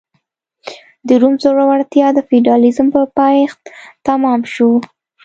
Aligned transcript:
د 1.07 1.09
روم 1.21 1.33
ځوړتیا 1.41 2.07
د 2.13 2.19
فیوډالېزم 2.27 2.87
په 2.95 3.01
پایښت 3.17 3.61
تمام 4.07 4.39
شو 4.53 4.71